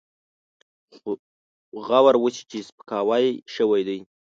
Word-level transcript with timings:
غور 1.85 2.15
وشي 2.23 2.43
چې 2.51 2.59
سپکاوی 2.67 3.27
شوی 3.55 3.81
دی. 3.87 3.99